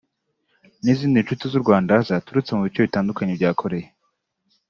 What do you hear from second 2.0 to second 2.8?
zaturutse mu bice